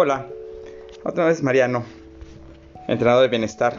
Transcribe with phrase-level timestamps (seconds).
[0.00, 0.28] Hola,
[1.04, 1.82] otra vez Mariano,
[2.86, 3.74] entrenador de bienestar,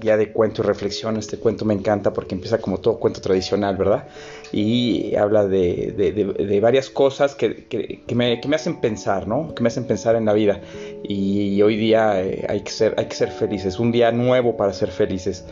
[0.00, 1.16] guía de cuento y reflexión.
[1.16, 4.08] Este cuento me encanta porque empieza como todo cuento tradicional, ¿verdad?
[4.50, 9.54] Y habla de, varias cosas que, me, hacen pensar, ¿no?
[9.54, 10.60] Que me hacen pensar en la vida.
[11.04, 14.72] Y hoy día eh, hay, que ser, hay que ser felices, un día nuevo para
[14.72, 15.44] ser felices.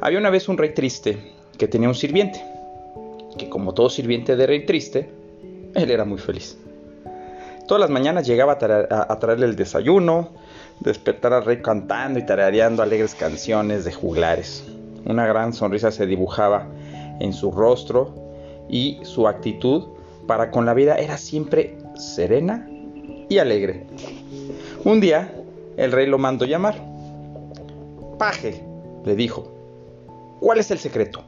[0.00, 1.18] Había una vez un rey triste
[1.56, 2.44] que tenía un sirviente,
[3.38, 5.08] que como todo sirviente de rey triste,
[5.76, 6.58] él era muy feliz.
[7.66, 10.30] Todas las mañanas llegaba a, traerle el desayuno,
[10.80, 14.64] despertar al rey cantando y tarareando alegres canciones de juglares.
[15.04, 16.66] Una gran sonrisa se dibujaba
[17.20, 18.14] en su rostro
[18.68, 19.84] y su actitud
[20.26, 22.68] para con la vida era siempre serena
[23.28, 23.86] y alegre.
[24.84, 25.32] Un día
[25.76, 26.74] el rey lo mandó llamar.
[28.18, 28.62] Paje,
[29.04, 29.50] le dijo,
[30.40, 31.24] ¿cuál es el secreto?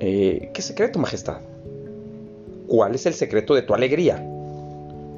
[0.00, 1.40] Eh, ¿Qué secreto, Majestad?
[2.68, 4.22] ¿Cuál es el secreto de tu alegría?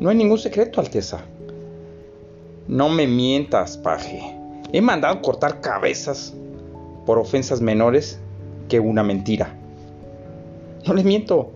[0.01, 1.20] No hay ningún secreto, Alteza.
[2.67, 4.34] No me mientas, paje.
[4.73, 6.33] He mandado cortar cabezas
[7.05, 8.19] por ofensas menores
[8.70, 9.55] que una mentira.
[10.87, 11.51] No le miento,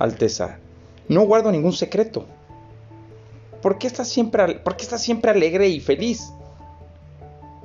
[0.00, 0.58] Alteza.
[1.06, 2.24] No guardo ningún secreto.
[3.62, 6.32] ¿Por qué estás siempre, por qué estás siempre alegre y feliz?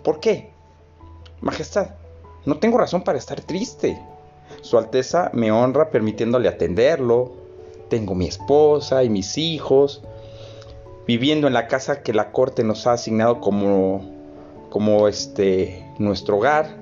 [0.04, 0.52] ¿Por qué?
[1.42, 1.96] Majestad,
[2.46, 4.00] no tengo razón para estar triste.
[4.62, 7.32] Su Alteza me honra permitiéndole atenderlo.
[7.90, 10.04] Tengo mi esposa y mis hijos
[11.10, 14.08] viviendo en la casa que la corte nos ha asignado como,
[14.70, 16.78] como este, nuestro hogar.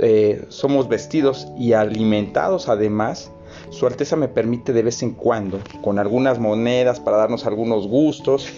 [0.00, 3.30] Eh, somos vestidos y alimentados además.
[3.70, 8.48] Su Alteza me permite de vez en cuando, con algunas monedas para darnos algunos gustos.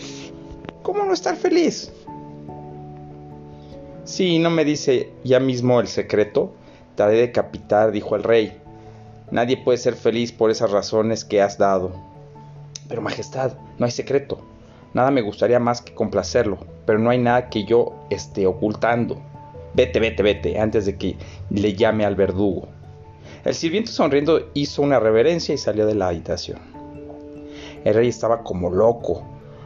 [0.83, 1.93] ¿Cómo no estar feliz?
[4.05, 6.55] Si no me dice ya mismo el secreto,
[6.97, 8.59] te haré decapitar, dijo el rey.
[9.31, 11.93] Nadie puede ser feliz por esas razones que has dado.
[12.89, 14.54] Pero Majestad, no hay secreto.
[14.95, 19.21] Nada me gustaría más que complacerlo, pero no hay nada que yo esté ocultando.
[19.75, 21.17] Vete, vete, vete, antes de que
[21.51, 22.69] le llame al verdugo.
[23.45, 26.61] El sirviente sonriendo hizo una reverencia y salió de la habitación.
[27.85, 29.23] El rey estaba como loco.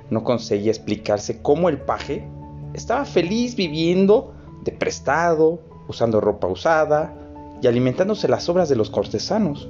[0.09, 2.27] No conseguía explicarse cómo el paje
[2.73, 4.33] estaba feliz viviendo
[4.65, 7.15] de prestado, usando ropa usada
[7.61, 9.69] y alimentándose las obras de los cortesanos.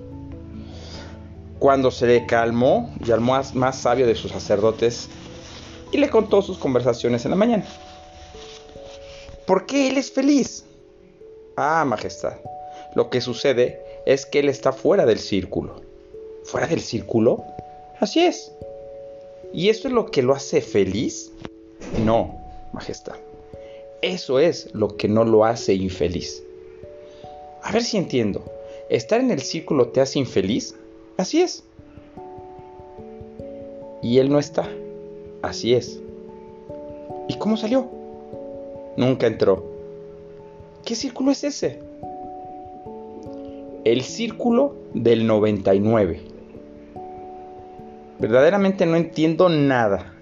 [1.58, 5.08] Cuando se le calmó y al más, más sabio de sus sacerdotes
[5.92, 7.64] y le contó sus conversaciones en la mañana.
[9.46, 10.64] ¿Por qué él es feliz?
[11.56, 12.34] Ah, Majestad,
[12.94, 15.80] lo que sucede es que él está fuera del círculo.
[16.44, 17.44] ¿Fuera del círculo?
[17.98, 18.52] Así es.
[19.52, 21.32] ¿Y eso es lo que lo hace feliz?
[22.04, 22.38] No,
[22.72, 23.16] Majestad.
[24.02, 26.42] Eso es lo que no lo hace infeliz.
[27.62, 28.44] A ver si entiendo.
[28.90, 30.74] ¿Estar en el círculo te hace infeliz?
[31.16, 31.64] Así es.
[34.02, 34.68] Y él no está.
[35.42, 36.00] Así es.
[37.28, 37.88] ¿Y cómo salió?
[38.96, 39.64] Nunca entró.
[40.84, 41.80] ¿Qué círculo es ese?
[43.84, 46.20] El círculo del 99.
[48.18, 50.12] Verdaderamente no entiendo nada.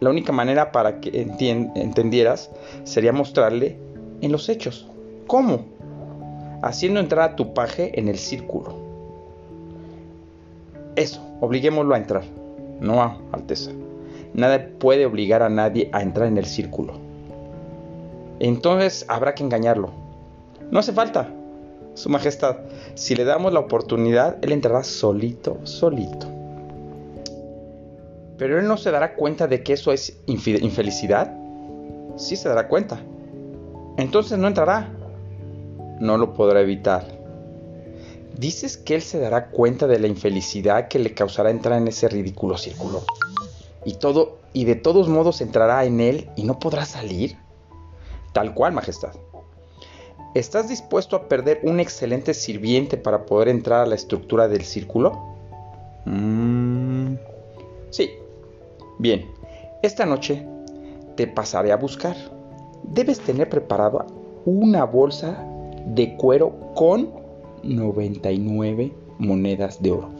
[0.00, 1.22] La única manera para que
[1.74, 2.50] entendieras
[2.84, 3.78] sería mostrarle
[4.20, 4.86] en los hechos.
[5.26, 5.64] ¿Cómo?
[6.62, 8.74] Haciendo entrar a tu paje en el círculo.
[10.96, 12.24] Eso, obliguémoslo a entrar.
[12.80, 13.70] No a Alteza.
[14.36, 16.92] Nada puede obligar a nadie a entrar en el círculo.
[18.38, 19.90] Entonces habrá que engañarlo.
[20.70, 21.32] No hace falta.
[21.94, 22.58] Su Majestad,
[22.94, 26.26] si le damos la oportunidad, él entrará solito, solito.
[28.36, 31.34] Pero él no se dará cuenta de que eso es infelicidad.
[32.16, 33.00] Sí se dará cuenta.
[33.96, 34.92] Entonces no entrará.
[35.98, 37.06] No lo podrá evitar.
[38.38, 42.06] ¿Dices que él se dará cuenta de la infelicidad que le causará entrar en ese
[42.06, 43.02] ridículo círculo?
[43.86, 47.38] Y todo y de todos modos entrará en él y no podrá salir?
[48.32, 49.12] Tal cual, Majestad.
[50.34, 55.12] ¿Estás dispuesto a perder un excelente sirviente para poder entrar a la estructura del círculo?
[56.04, 57.14] Mm,
[57.90, 58.10] sí.
[58.98, 59.30] Bien,
[59.82, 60.46] esta noche
[61.16, 62.16] te pasaré a buscar.
[62.82, 64.04] Debes tener preparada
[64.44, 65.42] una bolsa
[65.86, 67.10] de cuero con
[67.62, 70.10] 99 monedas de oro.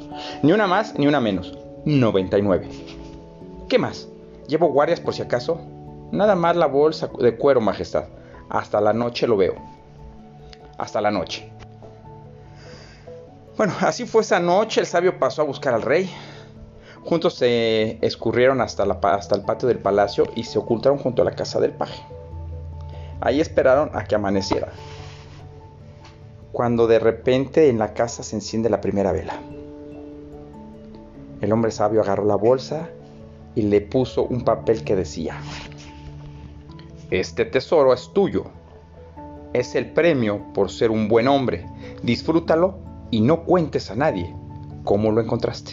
[0.43, 1.59] Ni una más ni una menos.
[1.85, 2.69] 99.
[3.69, 4.09] ¿Qué más?
[4.47, 5.61] Llevo guardias por si acaso.
[6.13, 8.05] Nada más la bolsa de cuero, Majestad.
[8.49, 9.55] Hasta la noche lo veo.
[10.79, 11.51] Hasta la noche.
[13.57, 14.81] Bueno, así fue esa noche.
[14.81, 16.09] El sabio pasó a buscar al rey.
[17.05, 21.61] Juntos se escurrieron hasta, el patio del palacio y se ocultaron junto a la casa
[21.61, 22.03] del paje.
[23.21, 24.69] Ahí esperaron a que amaneciera.
[26.53, 29.41] Cuando de repente en la casa se enciende la primera vela.
[31.41, 32.89] El hombre sabio agarró la bolsa
[33.57, 35.41] y le puso un papel que decía,
[37.11, 38.45] Este tesoro es tuyo.
[39.53, 41.67] Es el premio por ser un buen hombre.
[42.03, 42.79] Disfrútalo
[43.11, 44.33] y no cuentes a nadie
[44.85, 45.73] cómo lo encontraste.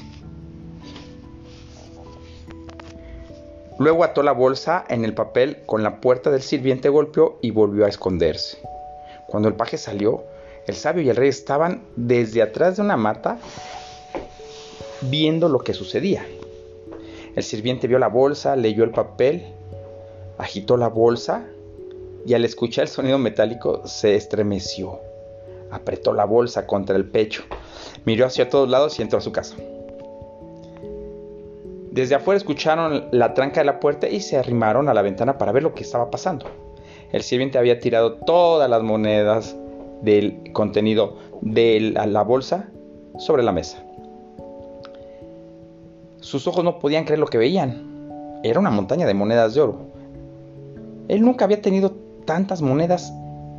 [3.80, 7.86] Luego ató la bolsa en el papel con la puerta del sirviente golpeó y volvió
[7.86, 8.60] a esconderse.
[9.28, 10.24] Cuando el paje salió,
[10.68, 13.40] el sabio y el rey estaban desde atrás de una mata
[15.02, 16.26] viendo lo que sucedía.
[17.36, 19.44] El sirviente vio la bolsa, leyó el papel,
[20.38, 21.46] agitó la bolsa
[22.26, 25.00] y al escuchar el sonido metálico se estremeció.
[25.72, 27.44] Apretó la bolsa contra el pecho,
[28.06, 29.56] miró hacia todos lados y entró a su casa.
[31.90, 35.52] Desde afuera escucharon la tranca de la puerta y se arrimaron a la ventana para
[35.52, 36.46] ver lo que estaba pasando.
[37.12, 39.56] El sirviente había tirado todas las monedas
[40.02, 42.70] del contenido de la bolsa
[43.18, 43.84] sobre la mesa.
[46.24, 48.40] Sus ojos no podían creer lo que veían.
[48.44, 49.82] Era una montaña de monedas de oro.
[51.10, 51.92] Él nunca había tenido
[52.24, 53.14] tantas monedas,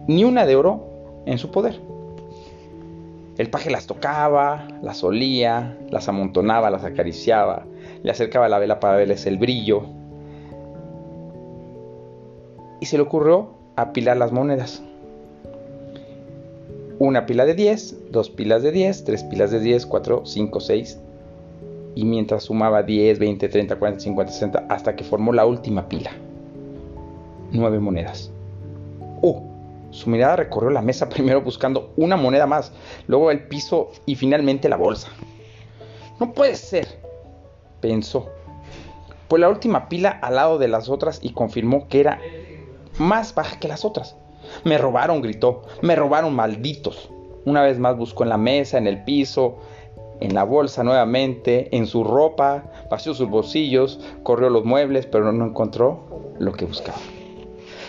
[0.09, 1.79] ni una de oro, en su poder.
[3.37, 7.67] El paje las tocaba, las olía, las amontonaba, las acariciaba,
[8.03, 9.83] le acercaba la vela para verles el brillo.
[12.81, 14.83] Y se le ocurrió apilar las monedas.
[16.99, 21.01] Una pila de 10, dos pilas de 10, tres pilas de 10, 4, 5, 6.
[21.95, 26.11] Y mientras sumaba 10, 20, 30, 40, 50, 60, hasta que formó la última pila.
[27.53, 28.31] Nueve monedas.
[29.23, 29.43] ¡Oh!
[29.91, 32.73] Su mirada recorrió la mesa primero buscando una moneda más,
[33.07, 35.09] luego el piso y finalmente la bolsa.
[36.19, 37.05] No puede ser
[37.85, 38.31] pensó.
[39.29, 42.19] Pues la última pila al lado de las otras y confirmó que era
[42.97, 44.17] más baja que las otras.
[44.65, 45.65] Me robaron, gritó.
[45.83, 47.11] Me robaron, malditos.
[47.45, 49.59] Una vez más buscó en la mesa, en el piso,
[50.25, 55.45] en la bolsa nuevamente, en su ropa, vació sus bolsillos, corrió los muebles, pero no
[55.45, 56.99] encontró lo que buscaba.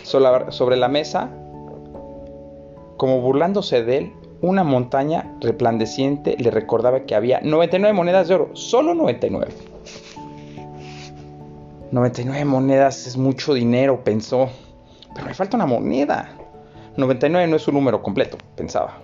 [0.03, 1.29] Sobre la mesa,
[2.97, 8.49] como burlándose de él, una montaña resplandeciente le recordaba que había 99 monedas de oro,
[8.53, 9.47] solo 99.
[11.91, 14.49] 99 monedas es mucho dinero, pensó.
[15.13, 16.29] Pero me falta una moneda.
[16.97, 18.97] 99 no es un número completo, pensaba.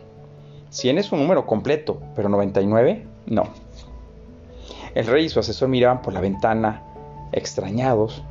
[0.70, 3.44] 100 es un número completo, pero 99 no.
[4.96, 6.84] El rey y su asesor miraban por la ventana,
[7.32, 8.24] extrañados.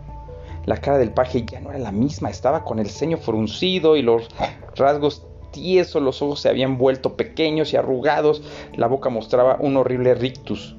[0.66, 4.02] La cara del paje ya no era la misma, estaba con el ceño fruncido y
[4.02, 4.28] los
[4.76, 8.42] rasgos tiesos, los ojos se habían vuelto pequeños y arrugados,
[8.74, 10.76] la boca mostraba un horrible rictus,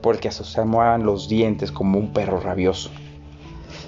[0.00, 0.30] por el que
[1.00, 2.90] los dientes como un perro rabioso.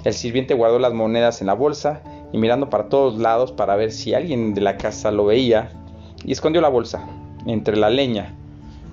[0.05, 2.03] El sirviente guardó las monedas en la bolsa
[2.33, 5.71] y mirando para todos lados para ver si alguien de la casa lo veía,
[6.25, 7.07] y escondió la bolsa
[7.47, 8.37] entre la leña.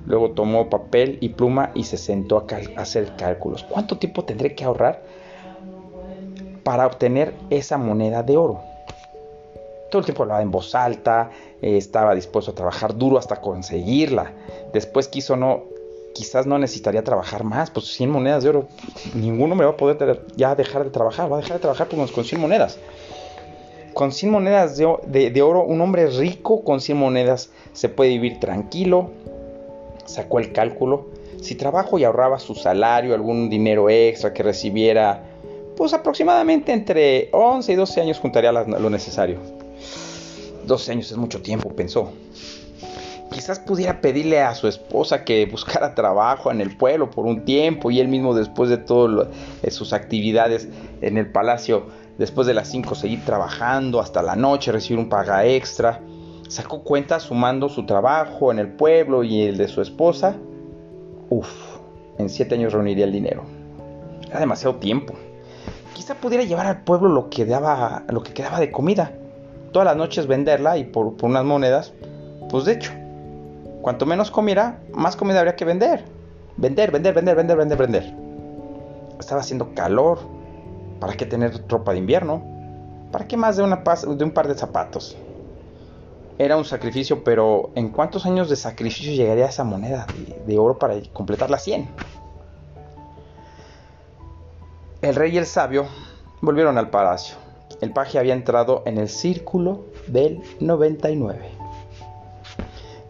[0.07, 3.63] Luego tomó papel y pluma y se sentó a, hacer cálculos.
[3.63, 5.03] ¿Cuánto tiempo tendré que ahorrar
[6.63, 8.61] para obtener esa moneda de oro?
[9.91, 11.29] Todo el tiempo hablaba en voz alta,
[11.61, 14.31] eh, estaba dispuesto a trabajar duro hasta conseguirla.
[14.73, 15.63] Después quiso no
[16.17, 18.67] quizás no necesitaría trabajar más, pues 100 monedas de oro,
[19.13, 22.11] ninguno me va a poder ya dejar de trabajar, va a dejar de trabajar pues,
[22.11, 22.79] con 100 monedas.
[23.93, 29.11] Con 100 monedas de, oro, un hombre rico con 100 monedas se puede vivir tranquilo,
[30.07, 31.07] sacó el cálculo,
[31.41, 35.23] si trabajo y ahorraba su salario, algún dinero extra que recibiera,
[35.75, 39.37] pues aproximadamente entre 11 y 12 años juntaría lo necesario.
[40.65, 42.11] 12 años es mucho tiempo, pensó
[43.37, 47.91] quizás pudiera pedirle a su esposa que buscara trabajo en el pueblo por un tiempo
[47.91, 49.27] y él mismo después de todas
[49.69, 50.67] sus actividades
[51.01, 51.85] en el palacio,
[52.17, 56.01] después de las 5 seguir trabajando hasta la noche, recibir un paga extra.
[56.47, 60.35] Sacó cuenta sumando su trabajo en el pueblo y el de su esposa.
[61.29, 61.49] Uf,
[62.17, 63.43] en 7 años reuniría el dinero.
[64.29, 65.13] Era demasiado tiempo.
[65.93, 69.11] Quizá pudiera llevar al pueblo lo que, daba, lo que quedaba de comida.
[69.71, 71.93] Todas las noches venderla y por, por unas monedas,
[72.49, 72.91] pues de hecho,
[73.87, 76.03] Cuanto menos comiera, más comida habría que vender.
[76.57, 78.13] Vender, vender, vender, vender, vender, vender.
[79.17, 80.19] Estaba haciendo calor.
[80.99, 82.43] ¿Para qué tener ropa de invierno?
[83.13, 85.15] ¿Para qué más de, una de un par de zapatos?
[86.39, 90.05] Era un sacrificio, pero ¿en cuántos años de sacrificio llegaría esa moneda
[90.45, 91.87] de, oro para completar la 100?
[95.01, 95.87] El rey y el sabio
[96.41, 97.37] volvieron al palacio.
[97.81, 101.39] El paje había entrado en el círculo del 99.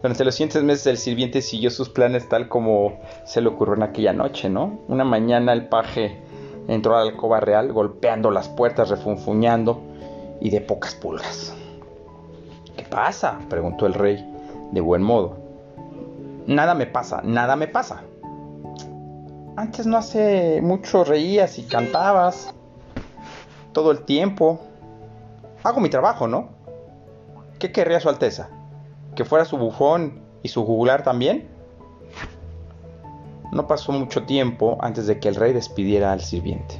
[0.00, 3.82] Durante los siguientes meses el sirviente siguió sus planes tal como se le ocurrió en
[3.82, 4.80] aquella noche, ¿no?
[4.88, 6.16] Una mañana el paje
[6.66, 9.82] entró a la alcoba real golpeando las puertas, refunfuñando
[10.40, 11.57] y de pocas pulgas.
[12.88, 13.38] ¿Qué pasa?
[13.50, 14.24] preguntó el rey
[14.72, 15.36] de buen modo.
[16.46, 18.00] Nada me pasa, nada me pasa.
[19.56, 22.54] Antes no hace mucho reías y cantabas
[23.74, 24.58] todo el tiempo.
[25.64, 26.48] Hago mi trabajo, ¿no?
[27.58, 28.48] ¿Qué querría Su Alteza?
[29.14, 31.46] ¿Que fuera su bufón y su jugular también?
[33.52, 36.76] No pasó mucho tiempo antes de que el rey despidiera al sirviente.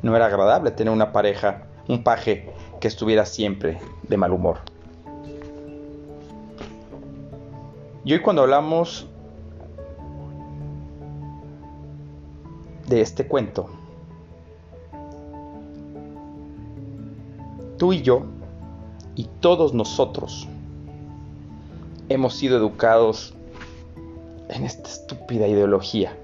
[0.00, 4.60] No era agradable tener una pareja, un paje que estuviera siempre de mal humor.
[8.04, 9.06] Y hoy cuando hablamos
[12.86, 13.70] de este cuento,
[17.78, 18.24] tú y yo
[19.14, 20.46] y todos nosotros
[22.10, 23.32] hemos sido educados
[24.50, 26.14] en esta estúpida ideología.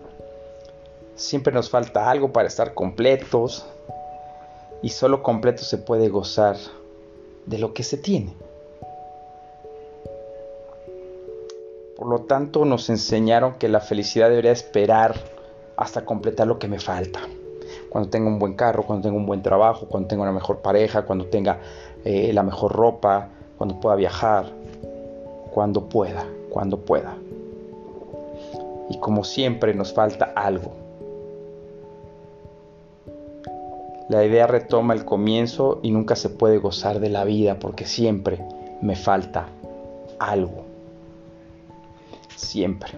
[1.14, 3.66] Siempre nos falta algo para estar completos
[4.82, 6.56] y solo completo se puede gozar
[7.46, 8.34] de lo que se tiene.
[12.00, 15.14] Por lo tanto, nos enseñaron que la felicidad debería esperar
[15.76, 17.20] hasta completar lo que me falta.
[17.90, 21.02] Cuando tenga un buen carro, cuando tenga un buen trabajo, cuando tenga una mejor pareja,
[21.02, 21.58] cuando tenga
[22.06, 23.28] eh, la mejor ropa,
[23.58, 24.46] cuando pueda viajar,
[25.52, 27.18] cuando pueda, cuando pueda.
[28.88, 30.72] Y como siempre nos falta algo.
[34.08, 38.42] La idea retoma el comienzo y nunca se puede gozar de la vida porque siempre
[38.80, 39.48] me falta
[40.18, 40.69] algo
[42.40, 42.92] siempre.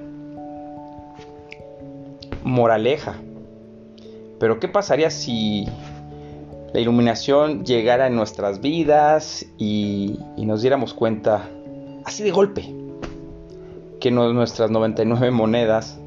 [2.44, 3.14] Moraleja.
[4.38, 5.66] Pero ¿qué pasaría si
[6.72, 11.48] la iluminación llegara en nuestras vidas y, nos diéramos cuenta,
[12.04, 12.74] así de golpe,
[14.00, 15.98] que nuestras 99 monedas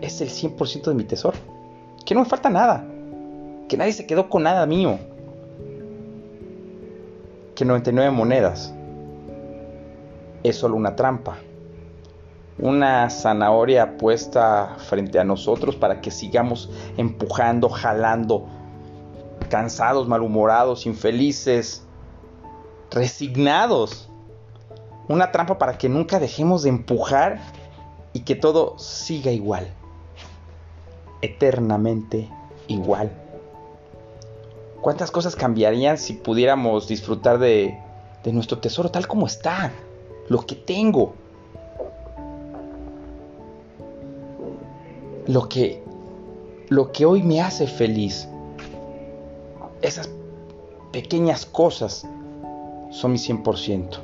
[0.00, 1.38] es el 100% de mi tesoro?
[2.04, 2.84] Que no me falta nada.
[3.68, 4.98] Que nadie se quedó con nada mío.
[7.54, 8.74] Que 99 monedas
[10.42, 11.38] es solo una trampa
[12.58, 18.46] una zanahoria puesta frente a nosotros para que sigamos empujando, jalando,
[19.48, 21.84] cansados, malhumorados, infelices,
[22.90, 24.08] resignados.
[25.08, 27.40] Una trampa para que nunca dejemos de empujar
[28.12, 29.68] y que todo siga igual,
[31.20, 32.28] eternamente
[32.66, 33.12] igual.
[34.80, 37.78] ¿Cuántas cosas cambiarían si pudiéramos disfrutar de,
[38.24, 39.72] nuestro tesoro tal como está?
[40.28, 41.14] Lo que tengo
[45.26, 45.82] lo que,
[46.68, 48.28] lo que hoy me hace feliz.
[49.82, 50.10] Esas
[50.92, 52.06] pequeñas cosas
[52.90, 53.98] son mi 100%.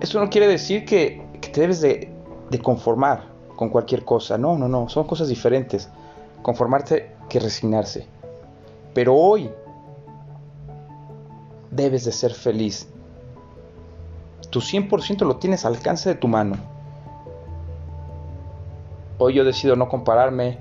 [0.00, 2.12] Eso no quiere decir que, te debes de,
[2.50, 3.24] de conformar
[3.56, 4.38] con cualquier cosa.
[4.38, 4.88] No, no, no.
[4.88, 5.88] Son cosas diferentes.
[6.42, 8.06] Conformarte que resignarse.
[8.94, 9.50] Pero hoy
[11.70, 12.88] debes de ser feliz.
[14.50, 16.56] Tu 100% lo tienes al alcance de tu mano.
[19.22, 20.56] Hoy yo decido no compararme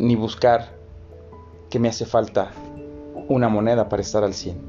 [0.00, 0.70] ni buscar
[1.70, 2.50] que me hace falta
[3.28, 4.60] una moneda para estar al 100.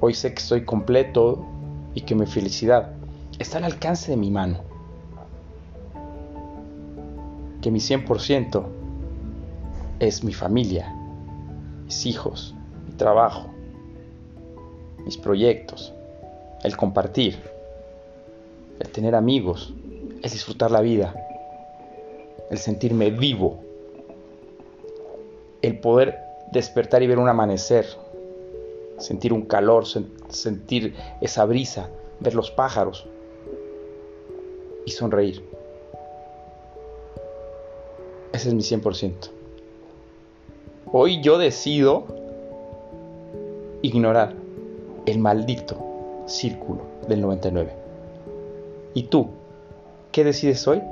[0.00, 1.46] Hoy sé que estoy completo
[1.94, 2.94] y que mi felicidad
[3.38, 4.58] está al alcance de mi mano.
[7.60, 8.64] Que mi 100%
[10.00, 10.92] es mi familia,
[11.84, 12.56] mis hijos,
[12.88, 13.46] mi trabajo,
[15.04, 15.94] mis proyectos,
[16.64, 17.40] el compartir,
[18.80, 19.74] el tener amigos,
[20.22, 21.14] es disfrutar la vida,
[22.50, 23.60] el sentirme vivo,
[25.62, 26.18] el poder
[26.52, 27.86] despertar y ver un amanecer,
[28.98, 29.84] sentir un calor,
[30.28, 31.88] sentir esa brisa,
[32.20, 33.06] ver los pájaros
[34.84, 35.44] y sonreír.
[38.32, 39.30] Ese es mi 100%.
[40.92, 42.04] Hoy yo decido
[43.82, 44.34] ignorar
[45.06, 47.72] el maldito círculo del 99.
[48.94, 49.28] ¿Y tú?
[50.12, 50.82] ¿Qué decides hoy?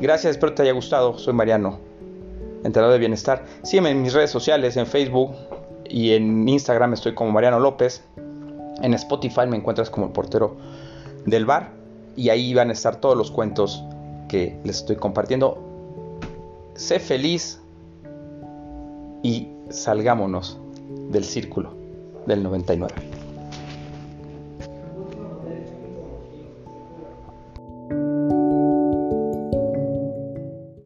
[0.00, 1.16] Gracias, espero te haya gustado.
[1.16, 1.78] Soy Mariano,
[2.64, 3.44] entrenador de bienestar.
[3.62, 5.30] Sígueme en mis redes sociales, en Facebook
[5.88, 8.02] y en Instagram estoy como Mariano López.
[8.82, 10.56] En Spotify me encuentras como el portero
[11.24, 11.70] del bar
[12.16, 13.80] y ahí van a estar todos los cuentos
[14.28, 15.58] que les estoy compartiendo.
[16.74, 17.60] Sé feliz
[19.22, 20.58] y salgámonos
[21.10, 21.74] del círculo
[22.26, 23.09] del 99.